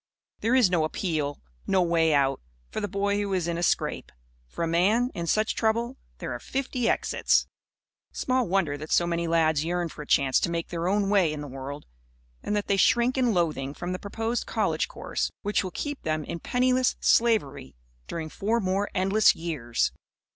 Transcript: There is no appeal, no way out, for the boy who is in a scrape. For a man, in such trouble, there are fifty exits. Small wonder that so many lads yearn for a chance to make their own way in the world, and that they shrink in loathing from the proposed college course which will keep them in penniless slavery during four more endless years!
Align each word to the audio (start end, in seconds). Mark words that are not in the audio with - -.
There 0.39 0.55
is 0.55 0.67
no 0.71 0.83
appeal, 0.83 1.43
no 1.67 1.83
way 1.83 2.11
out, 2.11 2.41
for 2.71 2.81
the 2.81 2.87
boy 2.87 3.19
who 3.19 3.33
is 3.35 3.47
in 3.47 3.59
a 3.59 3.61
scrape. 3.61 4.11
For 4.47 4.63
a 4.63 4.67
man, 4.67 5.11
in 5.13 5.27
such 5.27 5.53
trouble, 5.53 5.95
there 6.17 6.33
are 6.33 6.39
fifty 6.39 6.89
exits. 6.89 7.45
Small 8.11 8.47
wonder 8.47 8.79
that 8.79 8.91
so 8.91 9.05
many 9.05 9.27
lads 9.27 9.63
yearn 9.63 9.89
for 9.89 10.01
a 10.01 10.07
chance 10.07 10.39
to 10.39 10.49
make 10.49 10.69
their 10.69 10.87
own 10.87 11.11
way 11.11 11.31
in 11.31 11.41
the 11.41 11.47
world, 11.47 11.85
and 12.41 12.55
that 12.55 12.65
they 12.65 12.77
shrink 12.77 13.15
in 13.15 13.31
loathing 13.35 13.75
from 13.75 13.91
the 13.91 13.99
proposed 13.99 14.47
college 14.47 14.87
course 14.87 15.29
which 15.43 15.63
will 15.63 15.69
keep 15.69 16.01
them 16.01 16.23
in 16.23 16.39
penniless 16.39 16.95
slavery 16.99 17.75
during 18.07 18.27
four 18.29 18.59
more 18.59 18.89
endless 18.95 19.35
years! 19.35 19.91